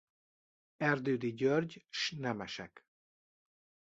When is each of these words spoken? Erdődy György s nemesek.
Erdődy 0.77 1.33
György 1.33 1.85
s 1.89 2.11
nemesek. 2.11 2.85